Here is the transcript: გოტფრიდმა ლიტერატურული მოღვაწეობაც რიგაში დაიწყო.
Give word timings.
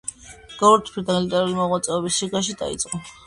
გოტფრიდმა 0.61 1.17
ლიტერატურული 1.17 1.59
მოღვაწეობაც 1.59 2.19
რიგაში 2.25 2.57
დაიწყო. 2.65 3.03